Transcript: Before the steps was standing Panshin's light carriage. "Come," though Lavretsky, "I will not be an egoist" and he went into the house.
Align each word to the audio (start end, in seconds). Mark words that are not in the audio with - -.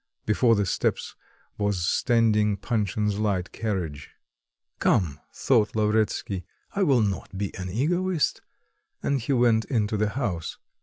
Before 0.25 0.55
the 0.55 0.65
steps 0.65 1.15
was 1.59 1.85
standing 1.85 2.57
Panshin's 2.57 3.19
light 3.19 3.51
carriage. 3.51 4.09
"Come," 4.79 5.19
though 5.45 5.67
Lavretsky, 5.75 6.43
"I 6.75 6.81
will 6.81 7.01
not 7.01 7.37
be 7.37 7.53
an 7.55 7.69
egoist" 7.69 8.41
and 9.03 9.21
he 9.21 9.33
went 9.33 9.63
into 9.65 9.97
the 9.97 10.09
house. 10.09 10.57